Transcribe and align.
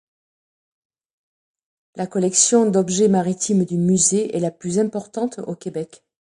La 1.95 2.07
collection 2.07 2.65
d'objets 2.67 3.07
maritimes 3.07 3.65
du 3.65 3.77
musée 3.77 4.35
est 4.35 4.39
la 4.39 4.49
plus 4.49 4.79
importante 4.79 5.37
au 5.45 5.53
Québec. 5.53 6.03